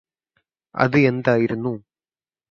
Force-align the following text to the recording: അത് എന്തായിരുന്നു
അത് 0.75 0.97
എന്തായിരുന്നു 1.01 1.73